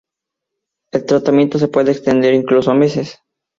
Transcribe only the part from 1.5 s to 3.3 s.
se puede extender incluso a meses.